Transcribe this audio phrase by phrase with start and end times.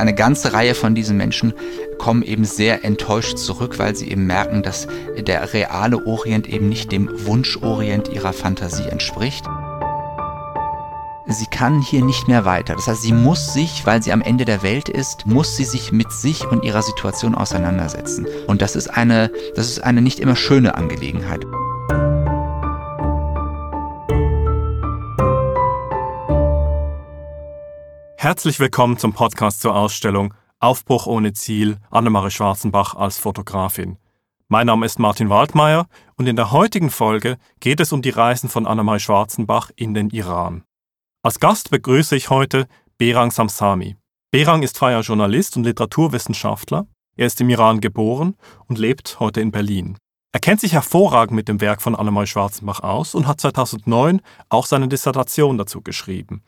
[0.00, 1.52] eine ganze Reihe von diesen Menschen
[1.98, 4.88] kommen eben sehr enttäuscht zurück, weil sie eben merken, dass
[5.18, 9.44] der reale Orient eben nicht dem Wunschorient ihrer Fantasie entspricht
[11.32, 12.74] sie kann hier nicht mehr weiter.
[12.74, 15.92] Das heißt, sie muss sich, weil sie am Ende der Welt ist, muss sie sich
[15.92, 18.26] mit sich und ihrer Situation auseinandersetzen.
[18.46, 21.44] Und das ist eine, das ist eine nicht immer schöne Angelegenheit.
[28.22, 33.96] Herzlich willkommen zum Podcast zur Ausstellung Aufbruch ohne Ziel, Annemarie Schwarzenbach als Fotografin.
[34.46, 38.50] Mein Name ist Martin Waldmeier und in der heutigen Folge geht es um die Reisen
[38.50, 40.64] von Annemarie Schwarzenbach in den Iran.
[41.22, 43.96] Als Gast begrüße ich heute Berang Samsami.
[44.30, 46.86] Berang ist freier Journalist und Literaturwissenschaftler.
[47.16, 49.96] Er ist im Iran geboren und lebt heute in Berlin.
[50.32, 54.66] Er kennt sich hervorragend mit dem Werk von Annemarie Schwarzenbach aus und hat 2009 auch
[54.66, 56.42] seine Dissertation dazu geschrieben.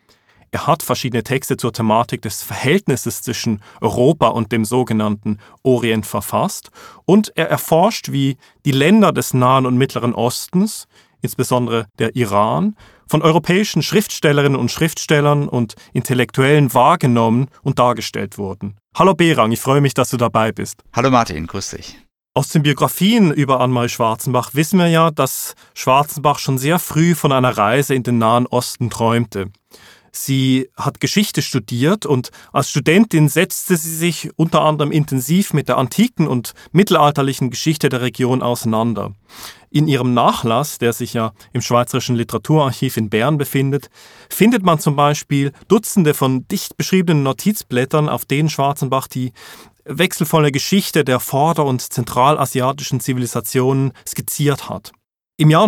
[0.54, 6.70] Er hat verschiedene Texte zur Thematik des Verhältnisses zwischen Europa und dem sogenannten Orient verfasst
[7.06, 8.36] und er erforscht, wie
[8.66, 10.88] die Länder des Nahen und Mittleren Ostens,
[11.22, 12.76] insbesondere der Iran,
[13.08, 18.76] von europäischen Schriftstellerinnen und Schriftstellern und Intellektuellen wahrgenommen und dargestellt wurden.
[18.94, 20.82] Hallo Berang, ich freue mich, dass du dabei bist.
[20.92, 21.98] Hallo Martin, grüß dich.
[22.34, 27.32] Aus den Biografien über Annemarie Schwarzenbach wissen wir ja, dass Schwarzenbach schon sehr früh von
[27.32, 29.50] einer Reise in den Nahen Osten träumte.
[30.14, 35.78] Sie hat Geschichte studiert und als Studentin setzte sie sich unter anderem intensiv mit der
[35.78, 39.14] antiken und mittelalterlichen Geschichte der Region auseinander.
[39.70, 43.88] In ihrem Nachlass, der sich ja im Schweizerischen Literaturarchiv in Bern befindet,
[44.28, 49.32] findet man zum Beispiel Dutzende von dicht beschriebenen Notizblättern, auf denen Schwarzenbach die
[49.86, 54.92] wechselvolle Geschichte der vorder- und zentralasiatischen Zivilisationen skizziert hat.
[55.38, 55.66] Im Jahr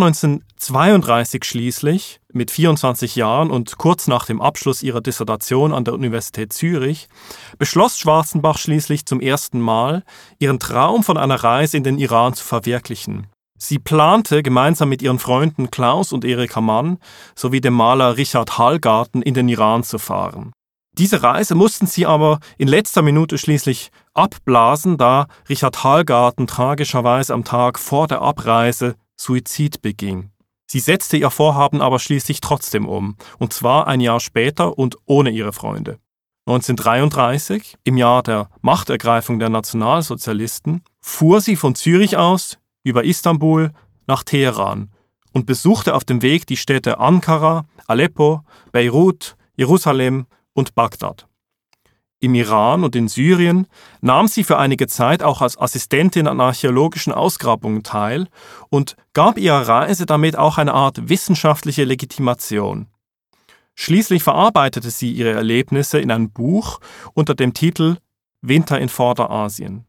[0.70, 6.52] 1932 schließlich, mit 24 Jahren und kurz nach dem Abschluss ihrer Dissertation an der Universität
[6.54, 7.08] Zürich,
[7.58, 10.04] beschloss Schwarzenbach schließlich zum ersten Mal,
[10.38, 13.26] ihren Traum von einer Reise in den Iran zu verwirklichen.
[13.58, 16.98] Sie plante gemeinsam mit ihren Freunden Klaus und Erika Mann
[17.34, 20.52] sowie dem Maler Richard Hallgarten in den Iran zu fahren.
[20.96, 27.44] Diese Reise mussten sie aber in letzter Minute schließlich abblasen, da Richard Hallgarten tragischerweise am
[27.44, 30.30] Tag vor der Abreise Suizid beging.
[30.66, 35.30] Sie setzte ihr Vorhaben aber schließlich trotzdem um, und zwar ein Jahr später und ohne
[35.30, 35.98] ihre Freunde.
[36.46, 43.72] 1933, im Jahr der Machtergreifung der Nationalsozialisten, fuhr sie von Zürich aus über Istanbul
[44.06, 44.90] nach Teheran
[45.32, 48.42] und besuchte auf dem Weg die Städte Ankara, Aleppo,
[48.72, 51.26] Beirut, Jerusalem und Bagdad.
[52.20, 53.66] Im Iran und in Syrien
[54.00, 58.28] nahm sie für einige Zeit auch als Assistentin an archäologischen Ausgrabungen teil
[58.70, 62.86] und gab ihrer Reise damit auch eine Art wissenschaftliche Legitimation.
[63.74, 66.80] Schließlich verarbeitete sie ihre Erlebnisse in ein Buch
[67.12, 67.96] unter dem Titel
[68.40, 69.86] Winter in Vorderasien.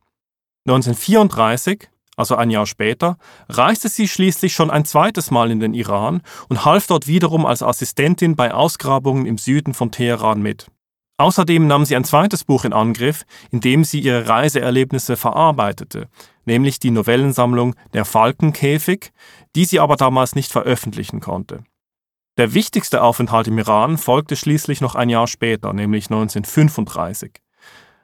[0.67, 3.17] 1934, also ein Jahr später,
[3.49, 7.61] reiste sie schließlich schon ein zweites Mal in den Iran und half dort wiederum als
[7.61, 10.67] Assistentin bei Ausgrabungen im Süden von Teheran mit.
[11.17, 16.09] Außerdem nahm sie ein zweites Buch in Angriff, in dem sie ihre Reiseerlebnisse verarbeitete,
[16.43, 19.11] nämlich die Novellensammlung Der Falkenkäfig,
[19.55, 21.63] die sie aber damals nicht veröffentlichen konnte.
[22.37, 27.39] Der wichtigste Aufenthalt im Iran folgte schließlich noch ein Jahr später, nämlich 1935.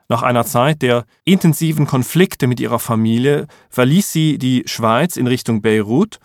[0.08, 5.60] Nach einer Zeit der intensiven Konflikte mit ihrer Familie verließ sie die Schweiz in Richtung
[5.60, 6.18] Beirut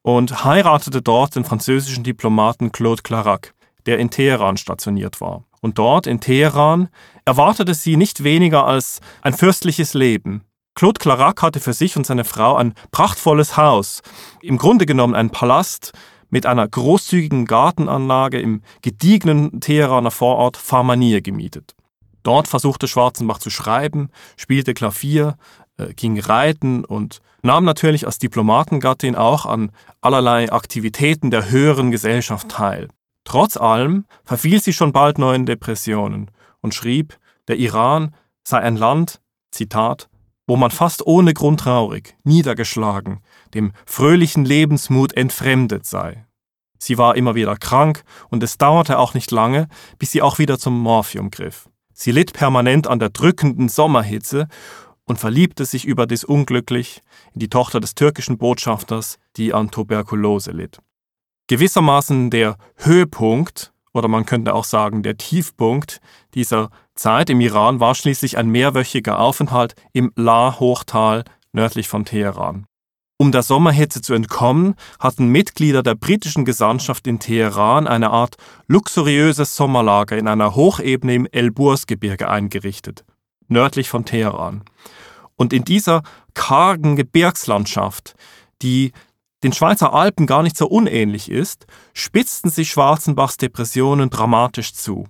[0.00, 3.52] und heiratete dort den französischen Diplomaten Claude Clarac,
[3.86, 5.44] der in Teheran stationiert war.
[5.60, 6.88] Und dort in Teheran
[7.24, 10.42] erwartete sie nicht weniger als ein fürstliches Leben.
[10.74, 14.02] Claude Clarac hatte für sich und seine Frau ein prachtvolles Haus,
[14.40, 15.92] im Grunde genommen ein Palast
[16.30, 21.74] mit einer großzügigen Gartenanlage im gediegenen Teheraner Vorort Farmanie gemietet.
[22.22, 25.36] Dort versuchte Schwarzenbach zu schreiben, spielte Klavier,
[25.76, 32.48] äh, ging reiten und nahm natürlich als Diplomatengattin auch an allerlei Aktivitäten der höheren Gesellschaft
[32.48, 32.88] teil.
[33.24, 36.30] Trotz allem verfiel sie schon bald neuen Depressionen
[36.60, 37.18] und schrieb,
[37.48, 39.20] der Iran sei ein Land,
[39.50, 40.08] Zitat,
[40.46, 43.20] wo man fast ohne Grund traurig, niedergeschlagen,
[43.54, 46.26] dem fröhlichen Lebensmut entfremdet sei.
[46.78, 49.68] Sie war immer wieder krank und es dauerte auch nicht lange,
[49.98, 51.68] bis sie auch wieder zum Morphium griff.
[51.92, 54.48] Sie litt permanent an der drückenden Sommerhitze
[55.04, 57.02] und verliebte sich überdies unglücklich
[57.34, 60.78] in die Tochter des türkischen Botschafters, die an Tuberkulose litt.
[61.50, 66.00] Gewissermaßen der Höhepunkt oder man könnte auch sagen der Tiefpunkt
[66.32, 72.66] dieser Zeit im Iran war schließlich ein mehrwöchiger Aufenthalt im La-Hochtal nördlich von Teheran.
[73.16, 78.36] Um der Sommerhitze zu entkommen, hatten Mitglieder der britischen Gesandtschaft in Teheran eine Art
[78.68, 83.04] luxuriöses Sommerlager in einer Hochebene im Elburz-Gebirge eingerichtet.
[83.48, 84.62] nördlich von Teheran.
[85.34, 88.14] Und in dieser kargen Gebirgslandschaft,
[88.62, 88.92] die
[89.42, 95.06] den Schweizer Alpen gar nicht so unähnlich ist, spitzten sich Schwarzenbachs Depressionen dramatisch zu.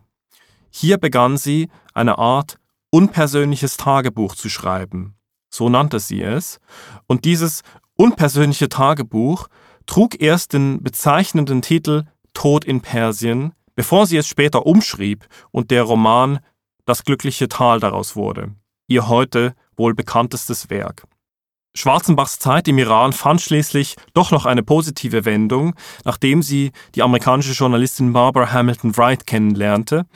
[0.71, 2.59] Hier begann sie, eine Art
[2.91, 5.15] unpersönliches Tagebuch zu schreiben.
[5.49, 6.61] So nannte sie es.
[7.07, 7.63] Und dieses
[7.97, 9.49] unpersönliche Tagebuch
[9.87, 12.05] trug erst den bezeichnenden Titel
[12.35, 16.39] Tod in Persien, bevor sie es später umschrieb und der Roman
[16.87, 18.55] Das glückliche Tal daraus wurde,
[18.87, 21.05] ihr heute wohl bekanntestes Werk.
[21.75, 25.75] Schwarzenbachs Zeit im Iran fand schließlich doch noch eine positive Wendung,
[26.05, 30.07] nachdem sie die amerikanische Journalistin Barbara Hamilton Wright kennenlernte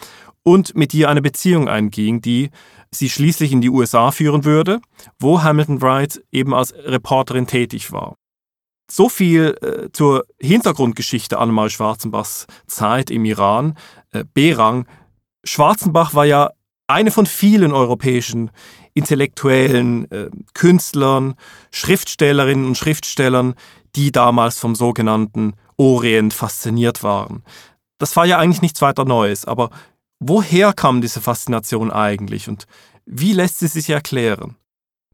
[0.42, 2.50] und mit ihr eine Beziehung einging, die
[2.90, 4.80] sie schließlich in die USA führen würde,
[5.18, 8.16] wo Hamilton Wright eben als Reporterin tätig war.
[8.90, 13.76] So viel äh, zur Hintergrundgeschichte Annemarie Schwarzenbachs Zeit im Iran.
[14.12, 14.86] Äh, Berang.
[15.42, 16.50] Schwarzenbach war ja
[16.86, 18.50] eine von vielen europäischen
[18.94, 21.34] Intellektuellen, äh, Künstlern,
[21.72, 23.54] Schriftstellerinnen und Schriftstellern,
[23.96, 27.42] die damals vom sogenannten Orient fasziniert waren.
[27.98, 29.70] Das war ja eigentlich nichts weiter Neues, aber
[30.20, 32.66] woher kam diese Faszination eigentlich und
[33.06, 34.56] wie lässt sie sich erklären?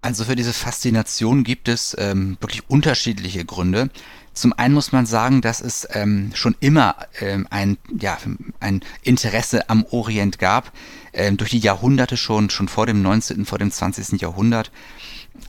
[0.02, 3.90] Also für diese Faszination gibt es ähm, wirklich unterschiedliche Gründe.
[4.32, 8.16] Zum einen muss man sagen, dass es ähm, schon immer ähm, ein, ja,
[8.60, 10.70] ein Interesse am Orient gab,
[11.12, 14.20] ähm, durch die Jahrhunderte schon, schon vor dem 19., vor dem 20.
[14.20, 14.70] Jahrhundert.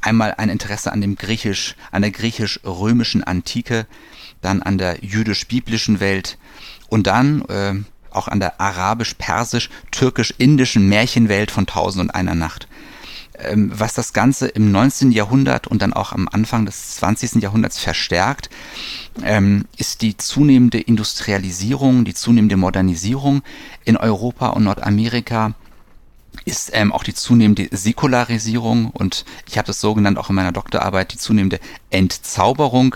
[0.01, 3.85] Einmal ein Interesse an dem griechisch, an der griechisch-römischen Antike,
[4.41, 6.37] dann an der jüdisch-biblischen Welt
[6.89, 7.73] und dann äh,
[8.09, 12.67] auch an der arabisch-persisch-türkisch-indischen Märchenwelt von Tausend und einer Nacht.
[13.39, 15.11] Ähm, was das Ganze im 19.
[15.11, 17.41] Jahrhundert und dann auch am Anfang des 20.
[17.41, 18.49] Jahrhunderts verstärkt,
[19.23, 23.41] ähm, ist die zunehmende Industrialisierung, die zunehmende Modernisierung
[23.85, 25.53] in Europa und Nordamerika
[26.45, 30.51] ist ähm, auch die zunehmende Säkularisierung und ich habe das so genannt auch in meiner
[30.51, 32.95] Doktorarbeit, die zunehmende Entzauberung,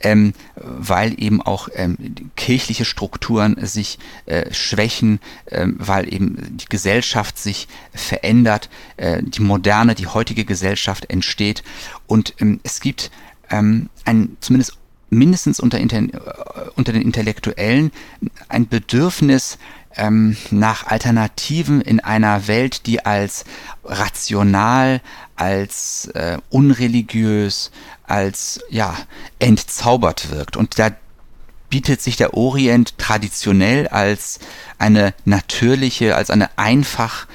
[0.00, 1.96] ähm, weil eben auch ähm,
[2.36, 9.94] kirchliche Strukturen sich äh, schwächen, ähm, weil eben die Gesellschaft sich verändert, äh, die moderne,
[9.94, 11.62] die heutige Gesellschaft entsteht.
[12.06, 13.10] Und ähm, es gibt
[13.50, 14.78] ähm, ein zumindest
[15.10, 16.08] mindestens unter, äh,
[16.76, 17.90] unter den Intellektuellen
[18.48, 19.58] ein Bedürfnis,
[19.96, 23.44] ähm, nach Alternativen in einer Welt, die als
[23.84, 25.00] rational,
[25.36, 27.70] als äh, unreligiös,
[28.04, 28.96] als ja
[29.38, 30.56] entzaubert wirkt.
[30.56, 30.90] Und da
[31.70, 34.40] bietet sich der Orient traditionell als
[34.78, 37.26] eine natürliche, als eine einfach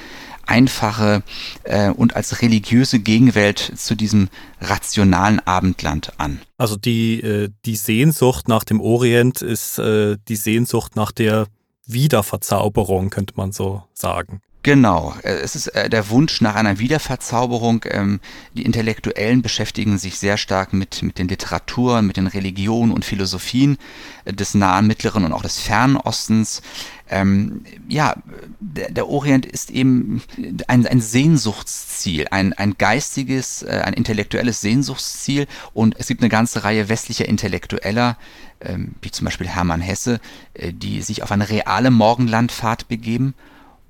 [0.47, 1.23] einfache
[1.63, 4.29] äh, und als religiöse Gegenwelt zu diesem
[4.61, 6.41] rationalen Abendland an.
[6.57, 11.47] Also die, äh, die Sehnsucht nach dem Orient ist äh, die Sehnsucht nach der
[11.85, 14.41] Wiederverzauberung, könnte man so sagen.
[14.65, 17.85] Genau, äh, es ist äh, der Wunsch nach einer Wiederverzauberung.
[17.87, 18.19] Ähm,
[18.55, 23.77] die Intellektuellen beschäftigen sich sehr stark mit, mit den Literaturen, mit den Religionen und Philosophien
[24.25, 26.63] äh, des Nahen, Mittleren und auch des Fernen Ostens.
[27.11, 28.15] Ähm, ja,
[28.59, 30.23] der, der, Orient ist eben
[30.67, 35.45] ein, ein Sehnsuchtsziel, ein, ein geistiges, ein intellektuelles Sehnsuchtsziel
[35.75, 38.17] und es gibt eine ganze Reihe westlicher Intellektueller,
[38.61, 40.19] ähm, wie zum Beispiel Hermann Hesse,
[40.59, 43.35] die sich auf eine reale Morgenlandfahrt begeben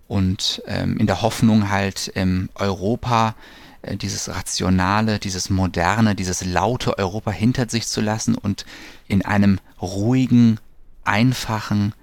[0.08, 3.36] und ähm, in der Hoffnung halt ähm, Europa
[3.82, 8.66] äh, dieses rationale, dieses moderne, dieses laute Europa hinter sich zu lassen und
[9.08, 10.60] in einem ruhigen,
[11.04, 11.94] einfachen,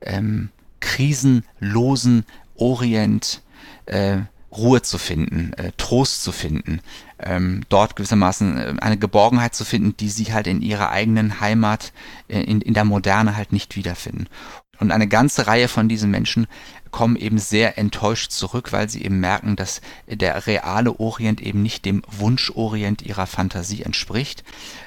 [0.00, 0.50] ähm,
[0.80, 2.24] krisenlosen
[2.56, 3.42] Orient
[3.86, 4.18] äh,
[4.52, 6.80] Ruhe zu finden, äh, Trost zu finden,
[7.18, 11.92] ähm, dort gewissermaßen äh, eine Geborgenheit zu finden, die sie halt in ihrer eigenen Heimat,
[12.28, 14.26] äh, in, in der Moderne halt nicht wiederfinden.
[14.80, 16.46] Und eine ganze Reihe von diesen Menschen
[16.90, 21.84] kommen eben sehr enttäuscht zurück, weil sie eben merken, dass der reale Orient eben nicht
[21.84, 24.42] dem Wunschorient ihrer Fantasie entspricht,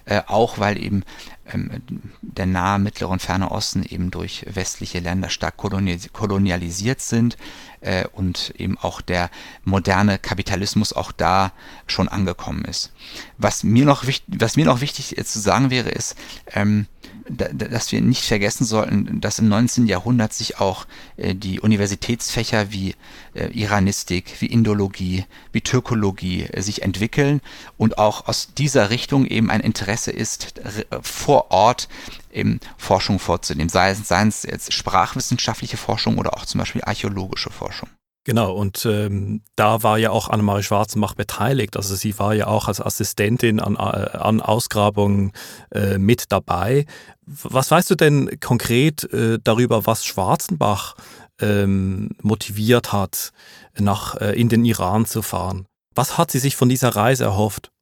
[0.06, 1.04] äh, auch weil eben
[1.52, 1.82] ähm,
[2.22, 7.38] der nahe, mittlere und ferne Osten eben durch westliche Länder stark kolonialisiert sind
[7.82, 9.30] äh, und eben auch der
[9.64, 11.54] moderne Kapitalismus auch da
[11.88, 12.92] schon angekommen ist.
[13.38, 16.16] Was mir noch, was mir noch wichtig zu sagen wäre, ist,
[16.48, 16.88] ähm,
[17.30, 19.88] dass wir nicht vergessen sollten, dass im 19.
[19.88, 20.86] Jahrhundert sich auch
[21.18, 22.96] äh, die Universitätsfächer wie
[23.34, 27.42] äh, Iranistik, wie Indologie, wie Türkologie äh, sich entwickeln
[27.78, 30.62] und auch aus dieser Richtung eben ein Interesse ist,
[31.02, 31.88] vor Ort
[32.32, 37.50] eben Forschung vorzunehmen, sei es, seien es jetzt sprachwissenschaftliche Forschung oder auch zum Beispiel archäologische
[37.50, 37.90] Forschung.
[38.26, 41.76] Genau, und ähm, da war ja auch Annemarie Schwarzenbach beteiligt.
[41.76, 45.34] Also sie war ja auch als Assistentin an, äh, an Ausgrabungen
[45.72, 46.86] äh, mit dabei.
[47.26, 50.96] Was weißt du denn konkret äh, darüber, was Schwarzenbach
[51.40, 53.32] ähm, motiviert hat,
[53.78, 55.66] nach, äh, in den Iran zu fahren.
[55.96, 57.73] Was hat sie sich von dieser Reise erhofft?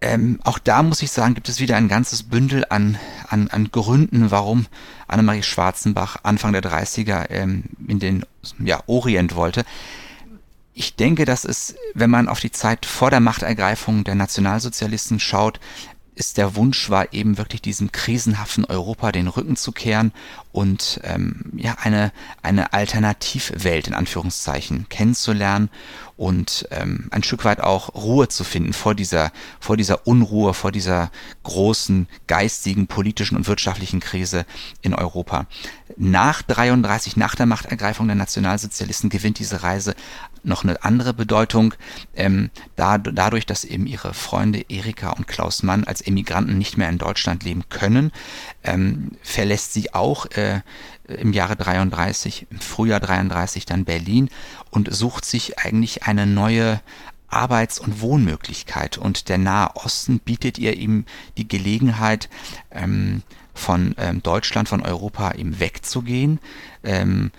[0.00, 3.70] Ähm, auch da muss ich sagen, gibt es wieder ein ganzes Bündel an, an, an
[3.72, 4.66] Gründen, warum
[5.08, 8.24] Annemarie Schwarzenbach Anfang der 30er ähm, in den
[8.60, 9.64] ja, Orient wollte.
[10.72, 15.58] Ich denke, dass es, wenn man auf die Zeit vor der Machtergreifung der Nationalsozialisten schaut,
[16.18, 20.12] ist der Wunsch war eben wirklich diesem krisenhaften Europa den Rücken zu kehren
[20.50, 25.70] und ähm, ja eine eine Alternativwelt in Anführungszeichen kennenzulernen
[26.16, 30.72] und ähm, ein Stück weit auch Ruhe zu finden vor dieser vor dieser Unruhe vor
[30.72, 31.12] dieser
[31.44, 34.44] großen geistigen politischen und wirtschaftlichen Krise
[34.82, 35.46] in Europa.
[35.96, 39.94] Nach 33 nach der Machtergreifung der Nationalsozialisten gewinnt diese Reise
[40.48, 41.74] noch eine andere Bedeutung,
[42.14, 46.88] ähm, da, dadurch, dass eben ihre Freunde Erika und Klaus Mann als Emigranten nicht mehr
[46.88, 48.12] in Deutschland leben können,
[48.64, 50.60] ähm, verlässt sie auch äh,
[51.06, 54.28] im Jahre 33, im Frühjahr 33 dann Berlin
[54.70, 56.80] und sucht sich eigentlich eine neue
[57.28, 58.98] Arbeits- und Wohnmöglichkeit.
[58.98, 61.04] Und der Nahe Osten bietet ihr ihm
[61.36, 62.28] die Gelegenheit,
[62.70, 63.22] ähm,
[63.58, 66.38] von ähm, Deutschland, von Europa eben wegzugehen.
[66.88, 67.32] Ähm,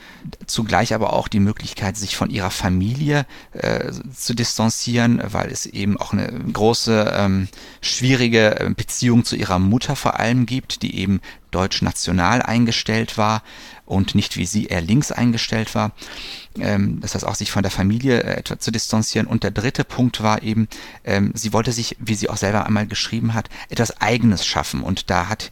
[0.46, 5.98] zugleich aber auch die Möglichkeit, sich von ihrer Familie äh, zu distanzieren, weil es eben
[5.98, 7.48] auch eine große, ähm,
[7.82, 13.42] schwierige äh, Beziehung zu ihrer Mutter vor allem gibt, die eben deutsch-national eingestellt war
[13.88, 15.94] und nicht wie sie eher links eingestellt war.
[16.60, 19.26] Ähm, das heißt auch sich von der Familie äh, etwa zu distanzieren.
[19.26, 20.68] Und der dritte Punkt war eben,
[21.06, 24.84] ähm, sie wollte sich, wie sie auch selber einmal geschrieben hat, etwas Eigenes schaffen.
[24.84, 25.50] Und da hat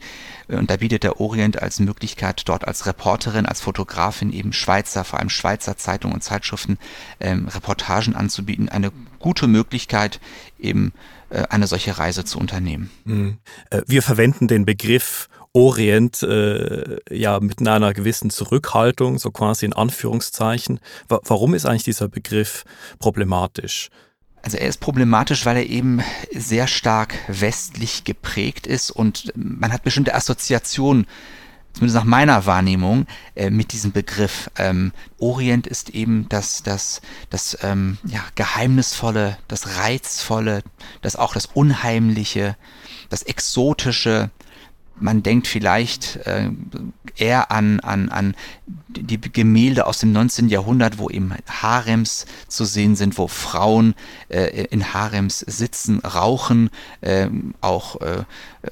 [0.49, 3.86] und da bietet der Orient als Möglichkeit, dort als Reporterin, als Fotografin
[4.31, 6.77] eben Schweizer, vor allem Schweizer Zeitungen und Zeitschriften
[7.19, 8.69] ähm, Reportagen anzubieten.
[8.69, 10.19] Eine gute Möglichkeit,
[10.59, 10.93] eben
[11.29, 12.89] äh, eine solche Reise zu unternehmen.
[13.05, 13.37] Mhm.
[13.69, 19.73] Äh, wir verwenden den Begriff Orient äh, ja mit einer gewissen Zurückhaltung, so quasi in
[19.73, 20.79] Anführungszeichen.
[21.07, 22.63] warum ist eigentlich dieser Begriff
[22.99, 23.89] problematisch?
[24.43, 26.01] Also er ist problematisch, weil er eben
[26.31, 31.07] sehr stark westlich geprägt ist und man hat bestimmte Assoziationen,
[31.77, 33.05] zumindest nach meiner Wahrnehmung,
[33.35, 34.49] äh, mit diesem Begriff.
[34.57, 40.63] Ähm, Orient ist eben das, das, das ähm, ja, Geheimnisvolle, das Reizvolle,
[41.01, 42.55] das auch das Unheimliche,
[43.09, 44.31] das Exotische,
[44.99, 46.49] man denkt vielleicht äh,
[47.15, 50.49] eher an, an, an die Gemälde aus dem 19.
[50.49, 53.93] Jahrhundert, wo eben Harems zu sehen sind, wo Frauen
[54.29, 56.69] äh, in Harems sitzen, rauchen,
[57.01, 57.27] äh,
[57.61, 58.23] auch äh,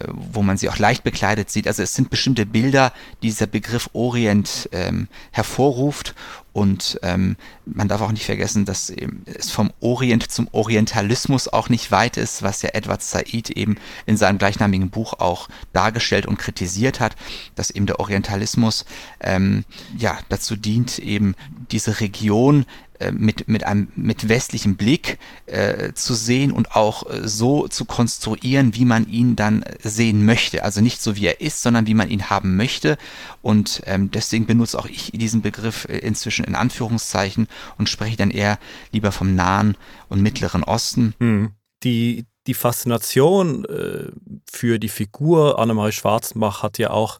[0.07, 1.67] wo man sie auch leicht bekleidet sieht.
[1.67, 6.15] Also es sind bestimmte Bilder, die dieser Begriff Orient ähm, hervorruft
[6.55, 7.35] und ähm,
[7.65, 8.89] man darf auch nicht vergessen, dass
[9.25, 13.75] es vom Orient zum Orientalismus auch nicht weit ist, was ja Edward Said eben
[14.05, 17.17] in seinem gleichnamigen Buch auch dargestellt und kritisiert hat,
[17.55, 18.85] dass eben der Orientalismus
[19.19, 19.65] ähm,
[19.97, 21.35] ja dazu dient, eben
[21.71, 22.65] diese Region
[22.99, 25.17] äh, mit, mit einem mit westlichem Blick
[25.47, 30.63] äh, zu sehen und auch äh, so zu konstruieren, wie man ihn dann sehen möchte.
[30.63, 32.97] Also nicht so wie er ist, sondern wie man ihn haben möchte.
[33.41, 38.31] Und ähm, deswegen benutze auch ich diesen Begriff äh, inzwischen in Anführungszeichen und spreche dann
[38.31, 38.59] eher
[38.91, 39.75] lieber vom Nahen
[40.07, 41.15] und Mittleren Osten.
[41.19, 41.51] Hm.
[41.83, 44.11] Die, die Faszination äh,
[44.49, 47.19] für die Figur Annemarie Schwarzenbach hat ja auch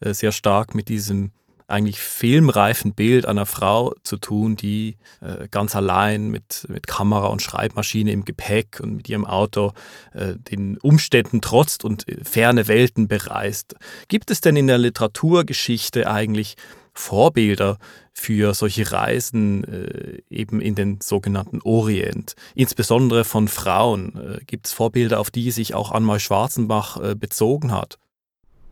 [0.00, 1.32] äh, sehr stark mit diesem
[1.68, 7.42] eigentlich filmreifen Bild einer Frau zu tun, die äh, ganz allein mit, mit Kamera und
[7.42, 9.72] Schreibmaschine im Gepäck und mit ihrem Auto
[10.12, 13.74] äh, den Umständen trotzt und äh, ferne Welten bereist.
[14.08, 16.56] Gibt es denn in der Literaturgeschichte eigentlich
[16.94, 17.78] Vorbilder
[18.12, 24.14] für solche Reisen äh, eben in den sogenannten Orient, insbesondere von Frauen?
[24.16, 27.98] Äh, Gibt es Vorbilder, auf die sich auch Anmal Schwarzenbach bezogen hat?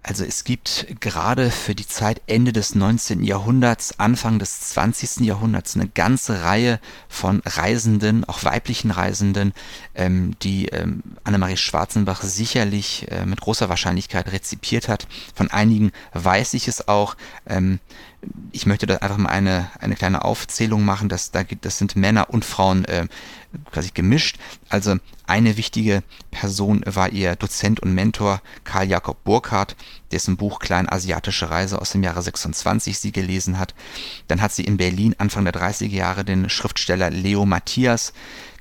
[0.06, 3.25] Also es gibt gerade für die Zeit Ende des 19.
[3.25, 5.20] Jahrhunderts, Anfang des 20.
[5.25, 9.54] Jahrhunderts eine ganze Reihe von Reisenden, auch weiblichen Reisenden,
[9.94, 15.08] ähm, die ähm, Annemarie Schwarzenbach sicherlich äh, mit großer Wahrscheinlichkeit rezipiert hat.
[15.34, 17.16] Von einigen weiß ich es auch.
[17.46, 17.80] Ähm,
[18.52, 21.96] ich möchte da einfach mal eine, eine kleine Aufzählung machen, dass da gibt, das sind
[21.96, 23.06] Männer und Frauen äh,
[23.70, 24.38] quasi gemischt.
[24.68, 29.76] Also eine wichtige Person war ihr Dozent und Mentor Karl Jakob Burkhardt,
[30.12, 33.74] dessen Buch Kleinasiatische Reise aus dem Jahre 26 sie gelesen hat.
[34.28, 38.12] Dann hat sie in Berlin Anfang der 30er Jahre den Schriftsteller Leo Matthias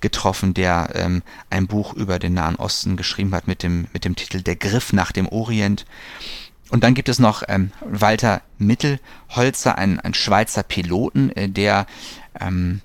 [0.02, 4.16] getroffen, der ähm, ein Buch über den Nahen Osten geschrieben hat mit dem, mit dem
[4.16, 5.86] Titel Der Griff nach dem Orient.
[6.74, 11.86] Und dann gibt es noch ähm, Walter Mittelholzer, ein, ein Schweizer Piloten, äh, der
[12.40, 12.82] ähm,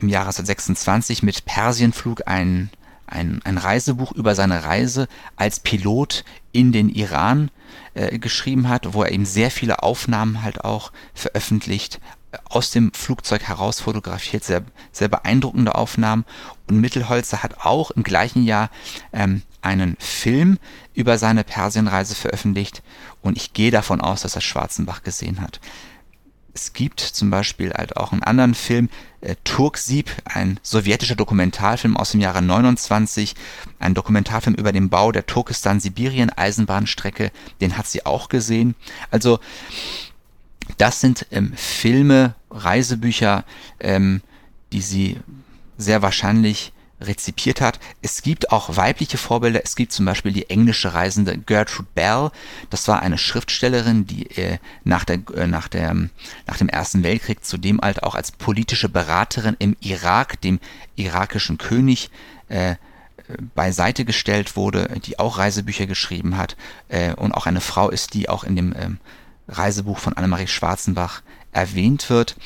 [0.00, 2.68] im Jahre 1926 mit Persienflug ein,
[3.06, 7.50] ein, ein Reisebuch über seine Reise als Pilot in den Iran
[7.94, 12.00] äh, geschrieben hat, wo er eben sehr viele Aufnahmen halt auch veröffentlicht
[12.44, 16.24] aus dem Flugzeug heraus fotografiert, sehr, sehr beeindruckende Aufnahmen.
[16.68, 18.70] Und Mittelholzer hat auch im gleichen Jahr
[19.12, 20.58] ähm, einen Film
[20.94, 22.82] über seine Persienreise veröffentlicht
[23.22, 25.60] und ich gehe davon aus, dass er Schwarzenbach gesehen hat.
[26.54, 28.90] Es gibt zum Beispiel halt auch einen anderen Film,
[29.22, 33.34] äh, Turksieb, ein sowjetischer Dokumentarfilm aus dem Jahre 29,
[33.78, 38.74] ein Dokumentarfilm über den Bau der Turkestan-Sibirien-Eisenbahnstrecke, den hat sie auch gesehen.
[39.10, 39.40] Also
[40.78, 43.44] das sind ähm, Filme, Reisebücher,
[43.80, 44.22] ähm,
[44.72, 45.18] die sie
[45.78, 47.80] sehr wahrscheinlich rezipiert hat.
[48.00, 49.60] Es gibt auch weibliche Vorbilder.
[49.64, 52.30] Es gibt zum Beispiel die englische Reisende Gertrude Bell.
[52.70, 57.44] Das war eine Schriftstellerin, die äh, nach, der, äh, nach, der, nach dem Ersten Weltkrieg
[57.44, 60.60] zudem halt auch als politische Beraterin im Irak, dem
[60.96, 62.10] irakischen König,
[62.48, 62.76] äh,
[63.54, 66.56] beiseite gestellt wurde, die auch Reisebücher geschrieben hat
[66.88, 68.98] äh, und auch eine Frau ist, die auch in dem ähm,
[69.48, 71.22] Reisebuch von Annemarie Schwarzenbach
[71.52, 72.36] erwähnt wird.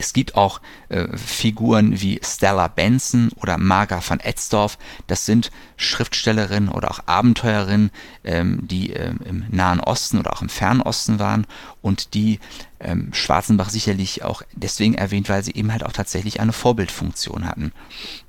[0.00, 0.60] Es gibt auch
[0.90, 4.78] äh, Figuren wie Stella Benson oder Marga van Etzdorf.
[5.08, 7.90] Das sind Schriftstellerinnen oder auch Abenteuerinnen,
[8.22, 11.48] ähm, die ähm, im Nahen Osten oder auch im Fernen Osten waren
[11.82, 12.38] und die
[12.78, 17.72] ähm, Schwarzenbach sicherlich auch deswegen erwähnt, weil sie eben halt auch tatsächlich eine Vorbildfunktion hatten.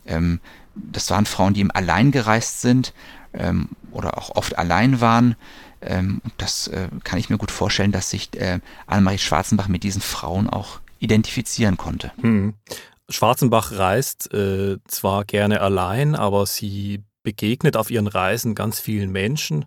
[0.07, 0.39] Ähm,
[0.73, 2.93] das waren Frauen, die eben allein gereist sind
[3.33, 5.35] ähm, oder auch oft allein waren.
[5.81, 10.01] Ähm, das äh, kann ich mir gut vorstellen, dass sich äh, Annemarie Schwarzenbach mit diesen
[10.01, 12.11] Frauen auch identifizieren konnte.
[12.21, 12.53] Hm.
[13.09, 19.65] Schwarzenbach reist äh, zwar gerne allein, aber sie begegnet auf ihren Reisen ganz vielen Menschen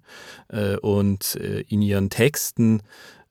[0.49, 2.83] äh, und äh, in ihren Texten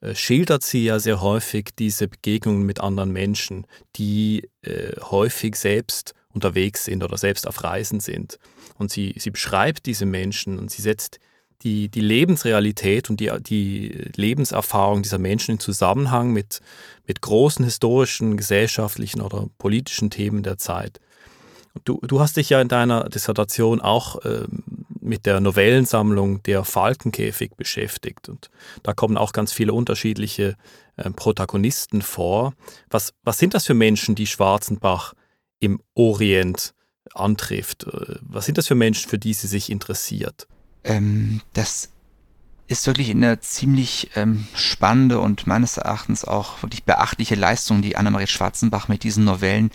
[0.01, 6.13] äh, schildert sie ja sehr häufig diese Begegnungen mit anderen Menschen, die äh, häufig selbst
[6.33, 8.39] unterwegs sind oder selbst auf Reisen sind.
[8.77, 11.19] Und sie, sie beschreibt diese Menschen und sie setzt
[11.63, 16.61] die, die Lebensrealität und die, die Lebenserfahrung dieser Menschen in Zusammenhang mit,
[17.07, 20.99] mit großen historischen, gesellschaftlichen oder politischen Themen der Zeit.
[21.85, 24.45] Du, du hast dich ja in deiner Dissertation auch äh,
[24.99, 28.49] mit der Novellensammlung Der Falkenkäfig beschäftigt und
[28.83, 30.57] da kommen auch ganz viele unterschiedliche
[30.97, 32.53] äh, Protagonisten vor.
[32.89, 35.13] Was, was sind das für Menschen, die Schwarzenbach
[35.59, 36.73] im Orient
[37.13, 37.85] antrifft?
[37.85, 40.47] Äh, was sind das für Menschen, für die sie sich interessiert?
[40.83, 41.89] Ähm, das
[42.71, 48.27] ist wirklich eine ziemlich ähm, spannende und meines Erachtens auch wirklich beachtliche Leistung, die Annemarie
[48.27, 49.71] Schwarzenbach mit diesen Novellen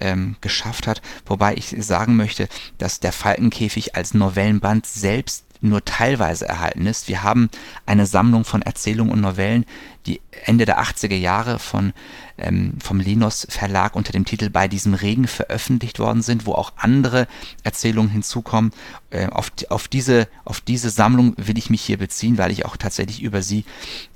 [0.00, 1.02] ähm, geschafft hat.
[1.26, 7.08] Wobei ich sagen möchte, dass der Falkenkäfig als Novellenband selbst nur teilweise erhalten ist.
[7.08, 7.48] Wir haben
[7.86, 9.64] eine Sammlung von Erzählungen und Novellen,
[10.06, 11.92] die Ende der 80er Jahre von,
[12.36, 16.72] ähm, vom Linus Verlag unter dem Titel Bei diesem Regen veröffentlicht worden sind, wo auch
[16.76, 17.28] andere
[17.62, 18.72] Erzählungen hinzukommen.
[19.10, 22.76] Äh, auf, auf, diese, auf diese Sammlung will ich mich hier beziehen, weil ich auch
[22.76, 23.64] tatsächlich über sie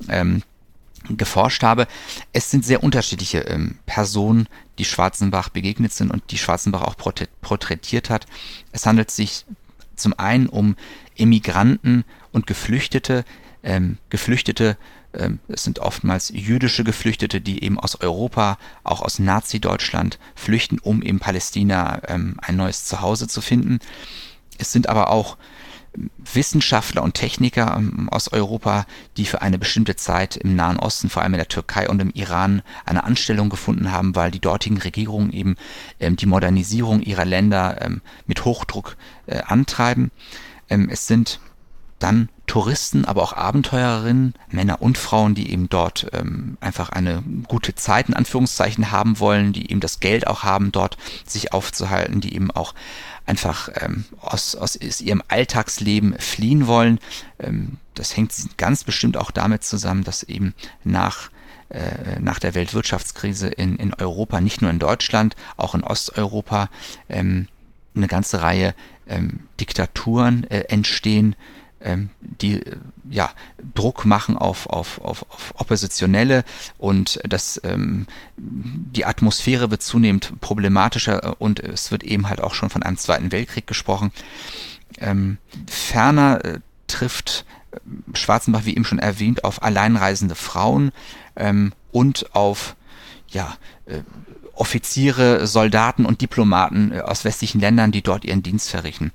[0.09, 0.43] ähm,
[1.09, 1.87] geforscht habe.
[2.33, 8.11] Es sind sehr unterschiedliche ähm, Personen, die Schwarzenbach begegnet sind und die Schwarzenbach auch porträtiert
[8.11, 8.27] hat.
[8.73, 9.45] Es handelt sich
[9.97, 10.77] zum einen um
[11.17, 13.25] Emigranten und Geflüchtete.
[13.63, 14.77] Ähm, Geflüchtete,
[15.15, 21.03] ähm, es sind oftmals jüdische Geflüchtete, die eben aus Europa, auch aus Nazi-Deutschland flüchten, um
[21.03, 23.81] in Palästina ähm, ein neues Zuhause zu finden.
[24.59, 25.37] Es sind aber auch
[26.19, 31.23] Wissenschaftler und Techniker ähm, aus Europa, die für eine bestimmte Zeit im Nahen Osten, vor
[31.23, 35.33] allem in der Türkei und im Iran, eine Anstellung gefunden haben, weil die dortigen Regierungen
[35.33, 35.57] eben
[36.01, 40.11] ähm, die Modernisierung ihrer Länder ähm, mit Hochdruck äh, antreiben.
[40.69, 41.39] Es sind
[42.01, 47.75] dann Touristen, aber auch Abenteurerinnen, Männer und Frauen, die eben dort ähm, einfach eine gute
[47.75, 52.35] Zeit in Anführungszeichen haben wollen, die eben das Geld auch haben, dort sich aufzuhalten, die
[52.35, 52.75] eben auch
[53.27, 57.01] einfach ähm, aus, aus, ihrem Alltagsleben fliehen wollen.
[57.39, 60.55] Ähm, das hängt ganz bestimmt auch damit zusammen, dass eben
[60.85, 61.31] nach
[61.69, 66.71] äh, nach der Weltwirtschaftskrise in, in Europa, nicht nur in Deutschland, auch in Osteuropa,
[67.09, 67.49] ähm,
[67.97, 68.73] eine ganze Reihe
[69.09, 71.35] ähm, Diktaturen äh, entstehen,
[71.87, 72.77] ähm, die äh,
[73.09, 73.31] ja,
[73.75, 76.44] Druck machen auf, auf, auf, auf Oppositionelle
[76.77, 82.70] und das, ähm, die Atmosphäre wird zunehmend problematischer und es wird eben halt auch schon
[82.70, 84.12] von einem Zweiten Weltkrieg gesprochen.
[84.99, 87.79] Ähm, ferner äh, trifft äh,
[88.14, 90.90] Schwarzenbach, wie eben schon erwähnt, auf alleinreisende Frauen
[91.37, 92.77] ähm, und auf
[93.29, 94.01] ja, äh,
[94.57, 99.12] Offiziere, Soldaten und Diplomaten äh, aus westlichen Ländern, die dort ihren Dienst verrichten.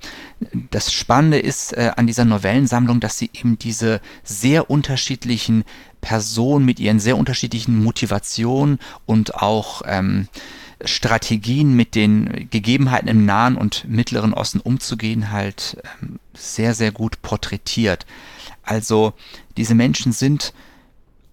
[0.70, 5.66] Das Spannende ist äh, an dieser Novellensammlung, dass sie eben diese sehr unterschiedlichen
[6.00, 10.28] Personen mit ihren sehr unterschiedlichen Motivationen und auch ähm,
[10.86, 17.22] Strategien mit den Gegebenheiten im Nahen und Mittleren Osten umzugehen, halt ähm, sehr, sehr gut
[17.22, 18.06] porträtiert.
[18.64, 19.14] Also
[19.58, 20.54] diese Menschen sind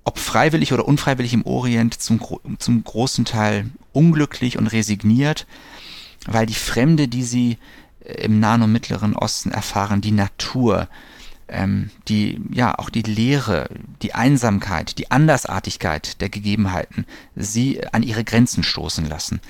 [0.09, 2.19] ob freiwillig oder unfreiwillig im Orient, zum,
[2.59, 5.47] zum großen Teil unglücklich und resigniert,
[6.25, 7.59] weil die Fremde, die sie
[8.01, 10.89] äh, im Nahen und Mittleren Osten erfahren, die Natur,
[11.47, 13.69] ähm, die, ja, auch die Leere,
[14.01, 17.05] die Einsamkeit, die Andersartigkeit der Gegebenheiten,
[17.37, 19.41] sie an ihre Grenzen stoßen lassen.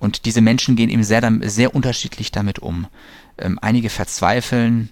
[0.00, 2.88] Und diese Menschen gehen eben sehr, sehr unterschiedlich damit um.
[3.38, 4.90] Ähm, einige verzweifeln,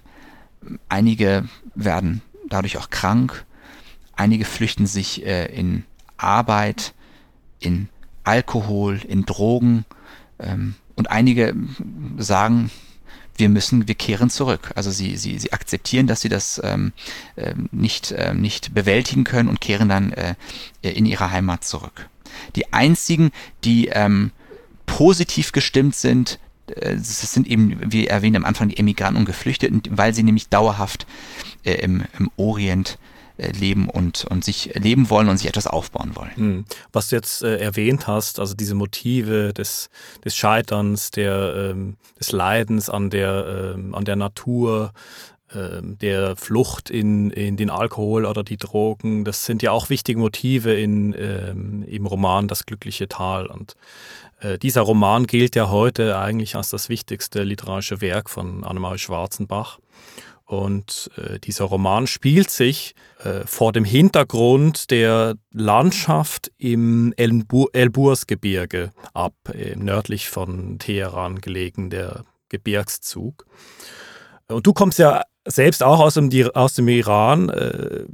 [0.87, 3.43] einige werden dadurch auch krank,
[4.15, 5.83] einige flüchten sich äh, in
[6.17, 6.93] Arbeit,
[7.59, 7.89] in
[8.23, 9.85] Alkohol, in Drogen
[10.39, 11.55] ähm, und einige
[12.17, 12.69] sagen,
[13.35, 14.71] wir müssen, wir kehren zurück.
[14.75, 16.93] Also sie, sie, sie akzeptieren, dass sie das ähm,
[17.35, 20.35] äh, nicht, äh, nicht bewältigen können und kehren dann äh,
[20.81, 22.09] in ihre Heimat zurück.
[22.55, 23.31] Die einzigen,
[23.63, 24.31] die ähm,
[24.85, 29.81] positiv gestimmt sind, äh, das sind eben, wie erwähnt am Anfang, die Emigranten und Geflüchteten,
[29.89, 31.07] weil sie nämlich dauerhaft
[31.63, 32.99] äh, im, im Orient
[33.37, 36.35] leben und, und sich leben wollen und sich etwas aufbauen wollen.
[36.35, 36.65] Hm.
[36.91, 39.89] Was du jetzt äh, erwähnt hast, also diese Motive des,
[40.23, 44.93] des Scheiterns, der, ähm, des Leidens an der, ähm, an der Natur,
[45.53, 50.19] ähm, der Flucht in, in den Alkohol oder die Drogen, das sind ja auch wichtige
[50.19, 53.47] Motive in, ähm, im Roman Das glückliche Tal.
[53.47, 53.75] Und
[54.39, 59.79] äh, dieser Roman gilt ja heute eigentlich als das wichtigste literarische Werk von Annemarie Schwarzenbach.
[60.53, 69.33] Und äh, dieser Roman spielt sich äh, vor dem Hintergrund der Landschaft im Elbursgebirge ab,
[69.51, 73.47] äh, nördlich von Teheran gelegen, der Gebirgszug.
[74.47, 77.49] Und du kommst ja selbst auch aus dem, aus dem Iran.
[77.49, 78.05] Äh,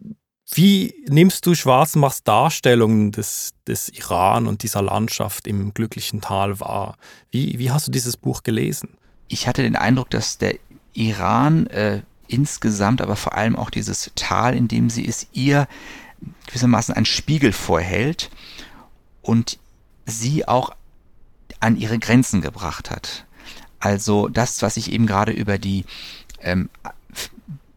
[0.54, 6.96] wie nimmst du Schwarzenbachs Darstellung des, des Iran und dieser Landschaft im glücklichen Tal wahr?
[7.32, 8.98] Wie, wie hast du dieses Buch gelesen?
[9.28, 10.56] Ich hatte den Eindruck, dass der
[10.94, 15.68] Iran äh, insgesamt, aber vor allem auch dieses Tal, in dem sie ist, ihr
[16.48, 18.30] gewissermaßen einen Spiegel vorhält
[19.22, 19.60] und
[20.06, 20.76] sie auch
[21.60, 23.26] an ihre Grenzen gebracht hat.
[23.80, 25.86] Also das, was ich eben gerade über die
[26.42, 26.70] ähm,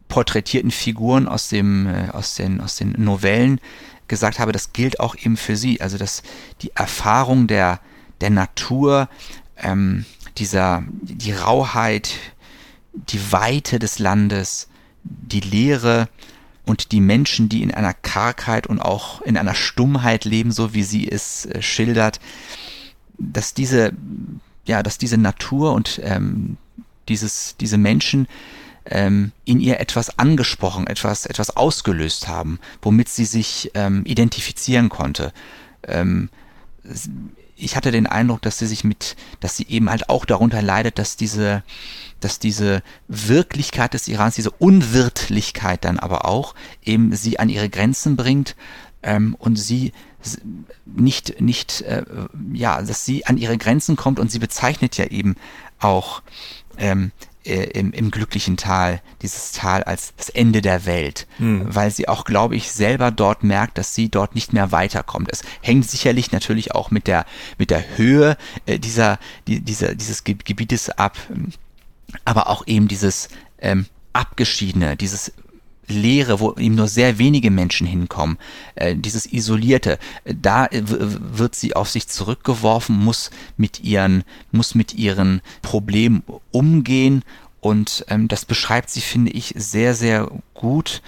[0.08, 3.60] porträtierten Figuren aus, dem, äh, aus, den, aus den Novellen
[4.08, 5.80] gesagt habe, das gilt auch eben für sie.
[5.80, 6.22] Also dass
[6.60, 7.80] die Erfahrung der,
[8.20, 9.08] der Natur,
[9.56, 10.04] ähm,
[10.38, 12.10] dieser, die Rauheit,
[12.92, 14.68] die Weite des Landes,
[15.02, 16.08] die Leere
[16.64, 20.82] und die Menschen, die in einer Kargheit und auch in einer Stummheit leben, so wie
[20.82, 22.20] sie es äh, schildert,
[23.18, 23.92] dass diese,
[24.66, 26.56] ja, dass diese Natur und ähm,
[27.08, 28.28] dieses, diese Menschen
[28.86, 35.32] ähm, in ihr etwas angesprochen, etwas, etwas ausgelöst haben, womit sie sich ähm, identifizieren konnte.
[35.86, 36.30] Ähm,
[37.56, 40.98] ich hatte den Eindruck, dass sie sich mit, dass sie eben halt auch darunter leidet,
[40.98, 41.62] dass diese,
[42.24, 46.54] dass diese Wirklichkeit des Irans, diese Unwirtlichkeit dann aber auch
[46.84, 48.56] eben sie an ihre Grenzen bringt
[49.02, 49.92] ähm, und sie
[50.84, 52.04] nicht, nicht, äh,
[52.52, 55.36] ja, dass sie an ihre Grenzen kommt und sie bezeichnet ja eben
[55.80, 56.22] auch
[56.78, 57.10] ähm,
[57.44, 61.66] äh, im, im glücklichen Tal, dieses Tal als das Ende der Welt, mhm.
[61.66, 65.28] weil sie auch, glaube ich, selber dort merkt, dass sie dort nicht mehr weiterkommt.
[65.30, 67.26] Es hängt sicherlich natürlich auch mit der,
[67.58, 71.18] mit der Höhe äh, dieser, die, dieser, dieses Gebietes ab,
[72.24, 75.32] aber auch eben dieses ähm, Abgeschiedene, dieses
[75.88, 78.38] Leere, wo eben nur sehr wenige Menschen hinkommen,
[78.74, 85.40] äh, dieses Isolierte, da wird sie auf sich zurückgeworfen, muss mit ihren, muss mit ihren
[85.60, 87.24] Problemen umgehen
[87.60, 91.02] und ähm, das beschreibt sie, finde ich, sehr, sehr gut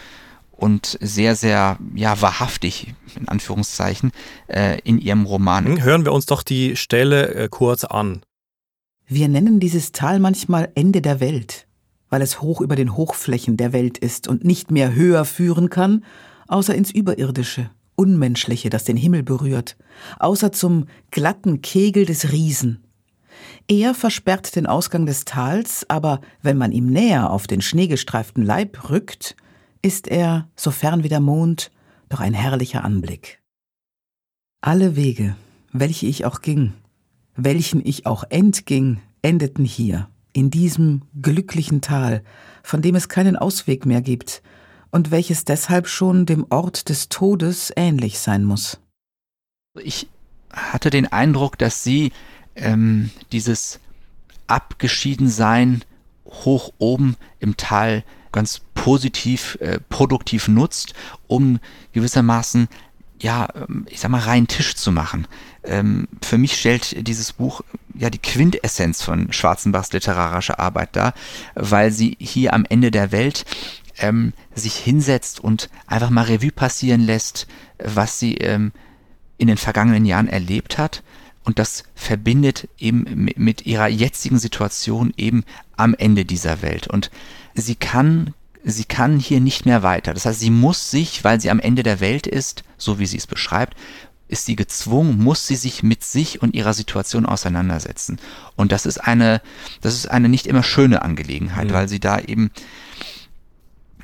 [0.53, 4.13] und sehr, sehr, ja, wahrhaftig, in Anführungszeichen,
[4.47, 5.83] äh, in ihrem Roman.
[5.83, 8.23] Hören wir uns doch die Stelle äh, kurz an.
[9.07, 11.67] Wir nennen dieses Tal manchmal Ende der Welt
[12.15, 16.05] weil es hoch über den Hochflächen der Welt ist und nicht mehr höher führen kann,
[16.47, 19.77] außer ins Überirdische, Unmenschliche, das den Himmel berührt,
[20.21, 22.85] außer zum glatten Kegel des Riesen.
[23.67, 28.91] Er versperrt den Ausgang des Tals, aber wenn man ihm näher auf den schneegestreiften Leib
[28.91, 29.35] rückt,
[29.83, 31.73] ist er, so fern wie der Mond,
[32.11, 33.43] doch ein herrlicher Anblick.
[34.61, 35.35] Alle Wege,
[35.73, 36.75] welche ich auch ging,
[37.37, 42.23] welchen ich auch entging, endeten hier in diesem glücklichen Tal,
[42.63, 44.43] von dem es keinen Ausweg mehr gibt
[44.91, 48.81] und welches deshalb schon dem Ort des Todes ähnlich sein muss.
[49.81, 50.09] Ich
[50.53, 52.13] hatte den Eindruck, dass sie
[52.57, 53.81] ähm, dieses
[54.47, 55.83] Abgeschiedensein
[56.27, 60.95] hoch oben im Tal ganz positiv, äh, produktiv nutzt,
[61.27, 61.61] um
[61.93, 62.69] gewissermaßen
[63.21, 65.27] ja, ähm, ich sag mal, reinen Tisch zu machen.
[65.63, 67.63] Ähm, für mich stellt dieses Buch
[67.95, 71.15] ja die Quintessenz von Schwarzenbachs literarischer Arbeit dar,
[71.55, 73.45] weil sie hier am Ende der Welt
[73.99, 77.47] ähm, sich hinsetzt und einfach mal Revue passieren lässt,
[77.79, 78.73] was sie ähm,
[79.39, 81.03] in den vergangenen Jahren erlebt hat.
[81.45, 85.45] Und das verbindet eben mit ihrer jetzigen Situation eben
[85.77, 86.87] am Ende dieser Welt.
[86.87, 87.11] Und
[87.55, 88.33] sie kann,
[88.65, 90.15] sie kann hier nicht mehr weiter.
[90.15, 93.19] Das heißt, sie muss sich, weil sie am Ende der Welt ist, so wie sie
[93.19, 93.77] es beschreibt,
[94.27, 98.19] ist sie gezwungen, muss sie sich mit sich und ihrer Situation auseinandersetzen.
[98.57, 99.43] Und das ist eine,
[99.83, 101.73] das ist eine nicht immer schöne Angelegenheit, mhm.
[101.73, 102.51] weil sie da eben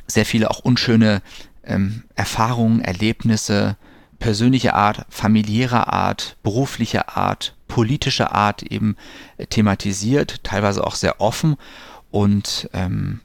[0.07, 1.23] sehr viele auch unschöne
[1.65, 3.77] ähm, Erfahrungen, Erlebnisse,
[4.19, 8.97] persönlicher Art, familiärer Art, beruflicher Art, politischer Art eben
[9.39, 11.57] äh, thematisiert, teilweise auch sehr offen
[12.11, 13.21] und ähm,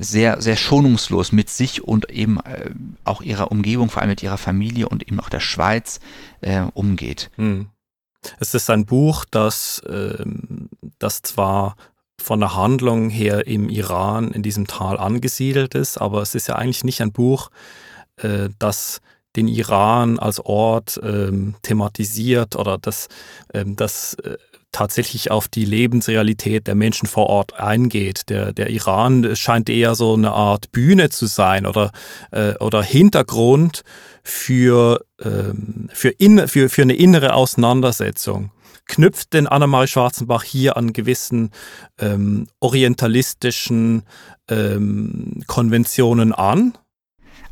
[0.00, 2.70] sehr, sehr schonungslos mit sich und eben äh,
[3.04, 5.98] auch ihrer Umgebung, vor allem mit ihrer Familie und eben auch der Schweiz
[6.40, 7.30] äh, umgeht.
[7.34, 7.66] Hm.
[8.38, 10.24] Es ist ein Buch, das, äh,
[10.98, 11.76] das zwar
[12.20, 16.54] von der Handlung her im Iran in diesem Tal angesiedelt ist, aber es ist ja
[16.56, 17.50] eigentlich nicht ein Buch,
[18.16, 19.00] äh, das
[19.36, 23.08] den Iran als Ort ähm, thematisiert oder das,
[23.52, 24.36] ähm, das äh,
[24.72, 28.28] tatsächlich auf die Lebensrealität der Menschen vor Ort eingeht.
[28.28, 31.90] Der, der Iran scheint eher so eine Art Bühne zu sein oder,
[32.30, 33.82] äh, oder Hintergrund
[34.22, 38.50] für, ähm, für, in, für, für eine innere Auseinandersetzung.
[38.86, 41.50] Knüpft denn Annemarie Schwarzenbach hier an gewissen
[41.98, 44.02] ähm, orientalistischen
[44.48, 46.76] ähm, Konventionen an?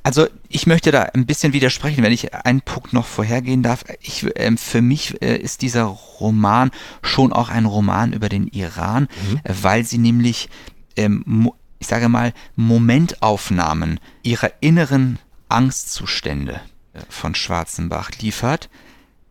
[0.06, 3.82] Also ich möchte da ein bisschen widersprechen, wenn ich einen Punkt noch vorhergehen darf.
[4.00, 6.70] Ich, äh, für mich äh, ist dieser Roman
[7.02, 9.40] schon auch ein Roman über den Iran, mhm.
[9.42, 10.48] äh, weil sie nämlich,
[10.94, 16.60] ähm, ich sage mal, Momentaufnahmen ihrer inneren Angstzustände
[16.92, 18.70] äh, von Schwarzenbach liefert,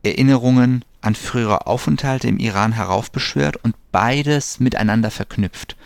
[0.03, 5.77] Erinnerungen an frühere Aufenthalte im Iran heraufbeschwört und beides miteinander verknüpft.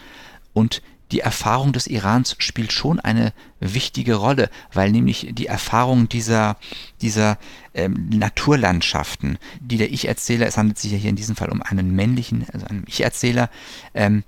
[0.53, 6.57] Und die Erfahrung des Irans spielt schon eine wichtige Rolle, weil nämlich die Erfahrung dieser,
[7.01, 7.37] dieser
[7.73, 11.95] ähm, Naturlandschaften, die der Ich-Erzähler, es handelt sich ja hier in diesem Fall um einen
[11.95, 13.49] männlichen, also einen Ich-Erzähler,
[13.93, 14.23] ähm,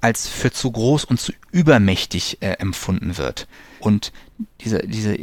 [0.00, 3.48] als für zu groß und zu übermächtig äh, empfunden wird.
[3.80, 4.12] Und
[4.60, 5.16] diese, diese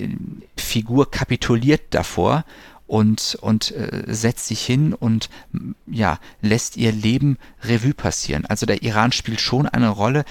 [0.57, 2.43] Figur kapituliert davor
[2.87, 5.29] und, und äh, setzt sich hin und
[5.87, 8.45] ja, lässt ihr Leben Revue passieren.
[8.45, 10.25] Also der Iran spielt schon eine Rolle,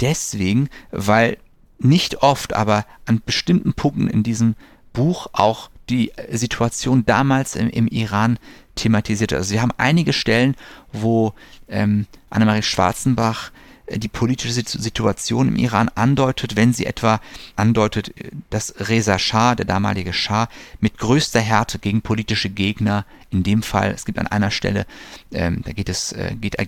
[0.00, 1.38] deswegen, weil
[1.78, 4.54] nicht oft, aber an bestimmten Punkten in diesem
[4.92, 8.38] Buch auch die Situation damals im, im Iran
[8.74, 9.32] thematisiert.
[9.32, 10.54] Also sie haben einige Stellen,
[10.92, 11.32] wo
[11.68, 13.50] ähm, Annemarie Schwarzenbach
[13.90, 17.20] die politische Situation im Iran andeutet, wenn sie etwa
[17.56, 18.12] andeutet,
[18.50, 20.48] dass Reza Shah, der damalige Schah,
[20.80, 24.86] mit größter Härte gegen politische Gegner, in dem Fall, es gibt an einer Stelle,
[25.32, 26.66] ähm, da geht es, äh, geht, äh,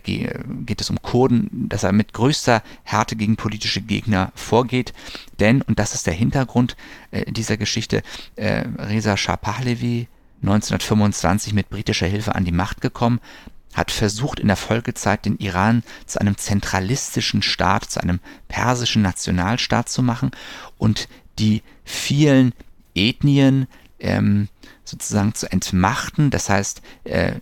[0.67, 4.93] geht es um Kurden, dass er mit größter Härte gegen politische Gegner vorgeht,
[5.39, 6.77] denn, und das ist der Hintergrund
[7.11, 8.03] äh, dieser Geschichte,
[8.37, 10.09] äh, Reza Shah Pahlavi,
[10.43, 13.21] 1925 mit britischer Hilfe an die Macht gekommen,
[13.75, 19.89] hat versucht in der Folgezeit den Iran zu einem zentralistischen Staat, zu einem persischen Nationalstaat
[19.89, 20.33] zu machen
[20.77, 22.53] und die vielen
[22.95, 23.67] Ethnien
[24.01, 24.49] ähm,
[24.85, 26.31] sozusagen zu entmachten.
[26.31, 27.35] Das heißt, äh,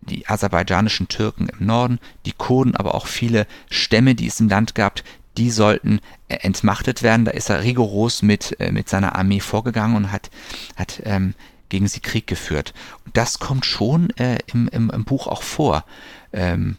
[0.00, 4.74] die aserbaidschanischen Türken im Norden, die Kurden, aber auch viele Stämme, die es im Land
[4.74, 5.02] gab,
[5.36, 7.24] die sollten äh, entmachtet werden.
[7.24, 10.30] Da ist er rigoros mit, äh, mit seiner Armee vorgegangen und hat,
[10.76, 11.34] hat ähm,
[11.68, 12.74] gegen sie Krieg geführt.
[13.04, 15.84] Und das kommt schon äh, im, im, im, Buch auch vor.
[16.32, 16.76] Ähm,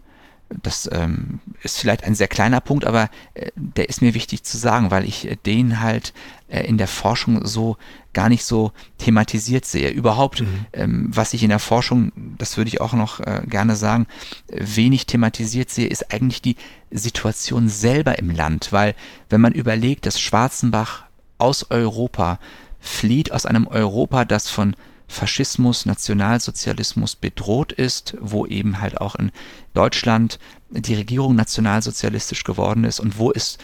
[0.64, 4.58] das ähm, ist vielleicht ein sehr kleiner Punkt, aber äh, der ist mir wichtig zu
[4.58, 6.14] sagen, weil ich äh, den halt
[6.48, 7.78] äh, in der Forschung so
[8.14, 9.90] gar nicht so thematisiert sehe.
[9.90, 10.66] Überhaupt, mhm.
[10.74, 14.08] ähm, was ich in der Forschung, das würde ich auch noch äh, gerne sagen,
[14.48, 16.56] wenig thematisiert sehe, ist eigentlich die
[16.90, 18.96] Situation selber im Land, weil
[19.30, 21.04] wenn man überlegt, dass Schwarzenbach
[21.38, 22.40] aus Europa
[22.80, 24.76] flieht aus einem Europa, das von
[25.08, 29.32] Faschismus, Nationalsozialismus bedroht ist, wo eben halt auch in
[29.74, 30.40] Deutschland
[30.70, 33.58] die Regierung nationalsozialistisch geworden ist und wo es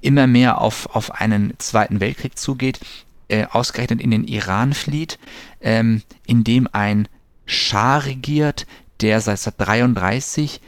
[0.00, 2.80] immer mehr auf, auf einen Zweiten Weltkrieg zugeht,
[3.28, 5.20] äh, ausgerechnet in den Iran flieht,
[5.60, 7.06] ähm, in dem ein
[7.46, 8.66] Schah regiert,
[9.00, 10.60] der seit 1933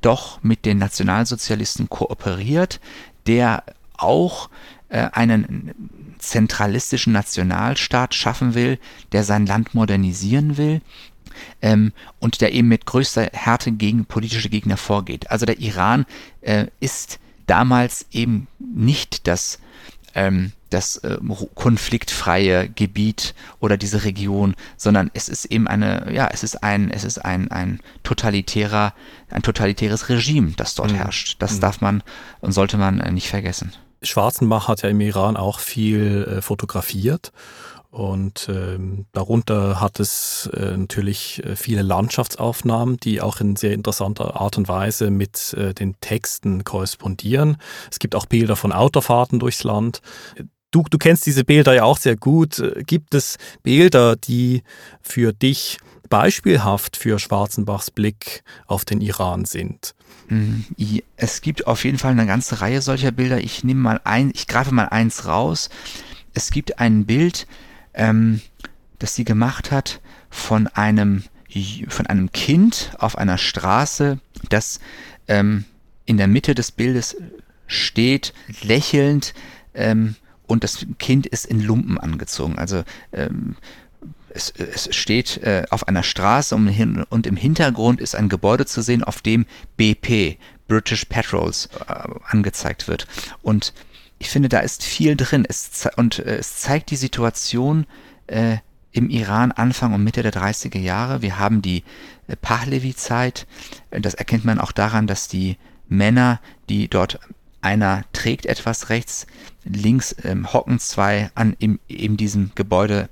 [0.00, 2.80] doch mit den Nationalsozialisten kooperiert,
[3.26, 3.64] der
[3.96, 4.48] auch
[4.88, 5.74] einen
[6.18, 8.78] zentralistischen Nationalstaat schaffen will,
[9.12, 10.80] der sein Land modernisieren will
[11.62, 15.30] ähm, und der eben mit größter Härte gegen politische Gegner vorgeht.
[15.30, 16.06] Also der Iran
[16.40, 19.60] äh, ist damals eben nicht das,
[20.14, 21.18] ähm, das äh,
[21.54, 27.04] konfliktfreie Gebiet oder diese Region, sondern es ist eben eine, ja, es ist ein, es
[27.04, 28.94] ist ein, ein totalitärer,
[29.30, 30.96] ein totalitäres Regime, das dort mhm.
[30.96, 31.36] herrscht.
[31.40, 31.60] Das mhm.
[31.60, 32.02] darf man
[32.40, 33.72] und sollte man äh, nicht vergessen.
[34.02, 37.32] Schwarzenbach hat ja im Iran auch viel äh, fotografiert
[37.96, 44.38] und ähm, darunter hat es äh, natürlich äh, viele Landschaftsaufnahmen, die auch in sehr interessanter
[44.38, 47.56] Art und Weise mit äh, den Texten korrespondieren.
[47.90, 50.02] Es gibt auch Bilder von Autofahrten durchs Land.
[50.72, 52.62] Du, du kennst diese Bilder ja auch sehr gut.
[52.86, 54.62] Gibt es Bilder, die
[55.00, 55.78] für dich
[56.10, 59.94] beispielhaft für Schwarzenbachs Blick auf den Iran sind?
[60.28, 60.64] Mhm.
[61.16, 63.38] Es gibt auf jeden Fall eine ganze Reihe solcher Bilder.
[63.38, 65.70] Ich nehme mal ein, ich greife mal eins raus.
[66.34, 67.46] Es gibt ein Bild,
[67.94, 68.40] ähm,
[68.98, 71.24] das sie gemacht hat von einem,
[71.88, 74.80] von einem Kind auf einer Straße, das
[75.28, 75.64] ähm,
[76.04, 77.16] in der Mitte des Bildes
[77.66, 79.34] steht, lächelnd,
[79.74, 80.16] ähm,
[80.46, 82.56] und das Kind ist in Lumpen angezogen.
[82.58, 83.56] Also ähm,
[84.36, 86.68] es, es, steht äh, auf einer Straße und,
[87.08, 89.46] und, im Hintergrund ist ein Gebäude zu sehen, auf dem
[89.76, 91.94] BP, British Petrols, äh,
[92.28, 93.06] angezeigt wird.
[93.42, 93.72] Und
[94.18, 95.44] ich finde, da ist viel drin.
[95.48, 97.86] Es und äh, es zeigt die Situation
[98.26, 98.58] äh,
[98.92, 101.22] im Iran Anfang und Mitte der 30er Jahre.
[101.22, 101.82] Wir haben die
[102.28, 103.46] äh, Pahlevi-Zeit.
[103.90, 105.56] Das erkennt man auch daran, dass die
[105.88, 107.20] Männer, die dort
[107.60, 109.26] einer trägt etwas rechts,
[109.68, 113.08] links ähm, hocken zwei an in, in diesem Gebäude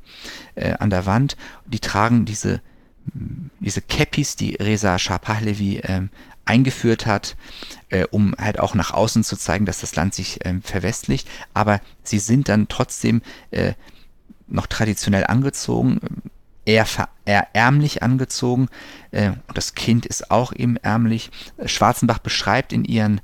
[0.55, 1.37] äh, an der Wand.
[1.67, 2.61] Die tragen diese
[3.61, 6.11] diese Cappies, die Reza Shah Pahlavi ähm,
[6.45, 7.37] eingeführt hat,
[7.89, 11.29] äh, um halt auch nach außen zu zeigen, dass das Land sich ähm, verwestlicht.
[11.55, 13.75] Aber sie sind dann trotzdem äh,
[14.47, 16.01] noch traditionell angezogen,
[16.65, 16.87] eher,
[17.25, 18.69] eher ärmlich angezogen.
[19.11, 21.31] Äh, und das Kind ist auch eben ärmlich.
[21.65, 23.21] Schwarzenbach beschreibt in ihren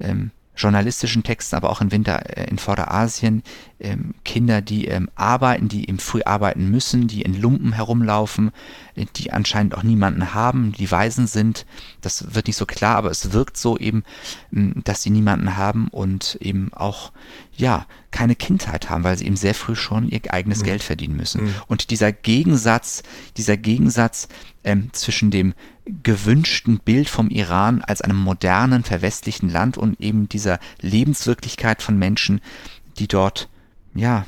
[0.00, 3.42] ähm, journalistischen Texten, aber auch in Winter äh, in Vorderasien,
[3.80, 8.52] ähm, Kinder, die ähm, arbeiten, die eben früh arbeiten müssen, die in Lumpen herumlaufen,
[8.94, 11.66] äh, die anscheinend auch niemanden haben, die Waisen sind.
[12.00, 14.04] Das wird nicht so klar, aber es wirkt so eben,
[14.52, 17.12] ähm, dass sie niemanden haben und eben auch,
[17.56, 20.64] ja, keine Kindheit haben, weil sie eben sehr früh schon ihr eigenes mhm.
[20.64, 21.44] Geld verdienen müssen.
[21.44, 21.54] Mhm.
[21.66, 23.02] Und dieser Gegensatz,
[23.36, 24.28] dieser Gegensatz
[24.64, 25.54] ähm, zwischen dem
[26.02, 32.40] gewünschten Bild vom Iran als einem modernen, verwestlichen Land und eben dieser Lebenswirklichkeit von Menschen,
[32.98, 33.48] die dort,
[33.94, 34.26] ja,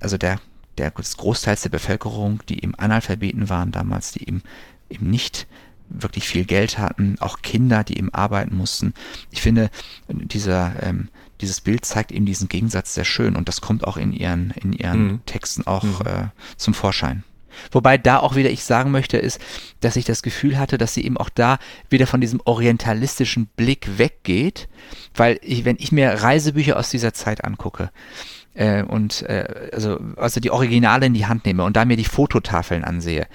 [0.00, 0.40] also der,
[0.78, 4.42] der des Großteils der Bevölkerung, die eben Analphabeten waren damals, die eben,
[4.88, 5.46] eben nicht
[5.88, 8.94] wirklich viel Geld hatten, auch Kinder, die eben arbeiten mussten.
[9.30, 9.70] Ich finde,
[10.08, 11.08] dieser, ähm,
[11.40, 14.72] dieses Bild zeigt eben diesen Gegensatz sehr schön und das kommt auch in ihren, in
[14.72, 15.26] ihren mhm.
[15.26, 16.06] Texten auch mhm.
[16.06, 16.24] äh,
[16.56, 17.24] zum Vorschein.
[17.72, 19.40] Wobei da auch wieder ich sagen möchte, ist,
[19.80, 21.58] dass ich das Gefühl hatte, dass sie eben auch da
[21.90, 24.68] wieder von diesem orientalistischen Blick weggeht,
[25.14, 27.90] weil ich, wenn ich mir Reisebücher aus dieser Zeit angucke,
[28.54, 32.04] äh, und äh, also, also die Originale in die Hand nehme und da mir die
[32.04, 33.26] Fototafeln ansehe,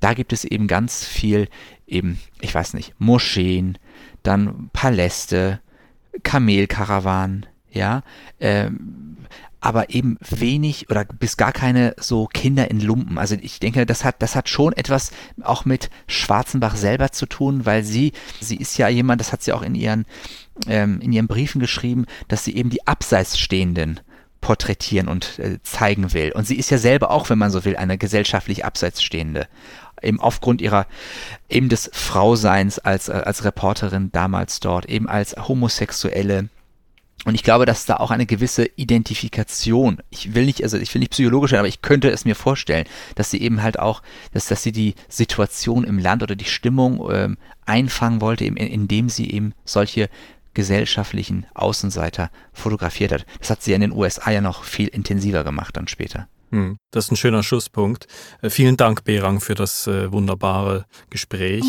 [0.00, 1.48] da gibt es eben ganz viel
[1.86, 3.78] eben, ich weiß nicht, Moscheen,
[4.22, 5.60] dann Paläste,
[6.22, 8.02] Kamelkarawanen, ja,
[8.40, 9.16] ähm,
[9.60, 13.18] aber eben wenig oder bis gar keine so Kinder in Lumpen.
[13.18, 15.10] Also ich denke, das hat, das hat schon etwas
[15.42, 19.52] auch mit Schwarzenbach selber zu tun, weil sie, sie ist ja jemand, das hat sie
[19.52, 20.06] auch in ihren,
[20.68, 24.00] ähm, in ihren Briefen geschrieben, dass sie eben die abseits stehenden
[24.40, 26.30] porträtieren und äh, zeigen will.
[26.32, 29.48] Und sie ist ja selber auch, wenn man so will, eine gesellschaftlich abseits stehende.
[30.02, 30.86] Eben aufgrund ihrer,
[31.48, 36.48] eben des Frauseins als, äh, als Reporterin damals dort, eben als Homosexuelle,
[37.24, 41.00] und ich glaube, dass da auch eine gewisse Identifikation, ich will nicht, also ich will
[41.00, 44.46] nicht psychologisch sein, aber ich könnte es mir vorstellen, dass sie eben halt auch, dass,
[44.46, 49.30] dass sie die Situation im Land oder die Stimmung ähm, einfangen wollte, eben, indem sie
[49.30, 50.08] eben solche
[50.54, 53.26] gesellschaftlichen Außenseiter fotografiert hat.
[53.40, 56.28] Das hat sie in den USA ja noch viel intensiver gemacht dann später.
[56.50, 58.06] Hm, das ist ein schöner Schlusspunkt.
[58.42, 61.64] Äh, vielen Dank, Berang, für das äh, wunderbare Gespräch.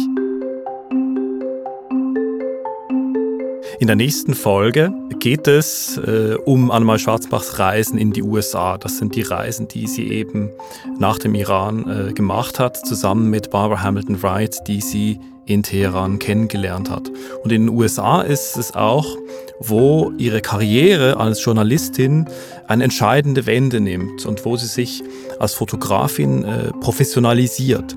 [3.79, 8.77] In der nächsten Folge geht es äh, um Annemal Schwarzbachs Reisen in die USA.
[8.77, 10.49] Das sind die Reisen, die sie eben
[10.97, 16.19] nach dem Iran äh, gemacht hat, zusammen mit Barbara Hamilton Wright, die sie in Teheran
[16.19, 17.09] kennengelernt hat.
[17.43, 19.17] Und in den USA ist es auch,
[19.59, 22.27] wo ihre Karriere als Journalistin
[22.67, 25.03] eine entscheidende Wende nimmt und wo sie sich
[25.39, 27.95] als Fotografin äh, professionalisiert.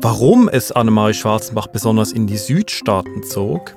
[0.00, 3.74] Warum es Annemarie Schwarzenbach besonders in die Südstaaten zog,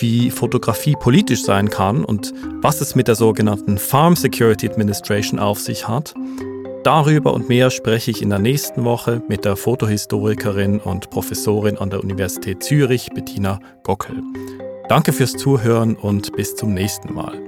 [0.00, 5.60] wie Fotografie politisch sein kann und was es mit der sogenannten Farm Security Administration auf
[5.60, 6.14] sich hat.
[6.88, 11.90] Darüber und mehr spreche ich in der nächsten Woche mit der Fotohistorikerin und Professorin an
[11.90, 14.22] der Universität Zürich, Bettina Gockel.
[14.88, 17.47] Danke fürs Zuhören und bis zum nächsten Mal.